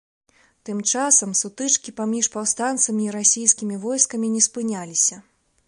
[0.69, 5.23] Тым часам сутычкі паміж паўстанцамі і расійскімі войскамі не спыняліся.